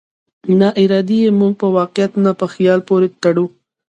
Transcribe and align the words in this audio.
ناارادي 0.59 1.17
يې 1.23 1.29
موږ 1.39 1.53
په 1.61 1.67
واقعيت 1.77 2.11
نه، 2.23 2.31
په 2.39 2.45
خيال 2.53 2.79
پورې 2.87 3.07
تړو. 3.21 3.45